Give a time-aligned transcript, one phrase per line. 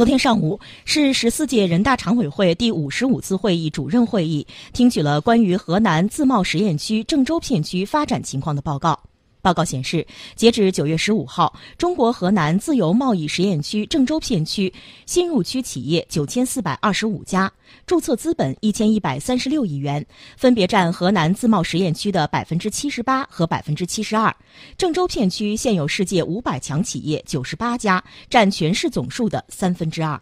[0.00, 8.98] 昨天上午市十四届人大常委会第五十五次会议主任会议，听取了关于河南自贸试验区郑州片区发展情况的报告。
[9.42, 14.72] 报告显示，截至九月十五号，中国河南自由贸易实验区郑州片区
[15.06, 17.50] 新入区企业九千四百二十五家，
[17.86, 20.04] 注册资本一千一百三十六亿元，
[20.36, 24.34] 分别占河南自贸实验区的百分之七十八和百分之七十二。
[24.76, 30.20] 郑州片区现有世界五百强企业九十八家，占全市总数的三分之二。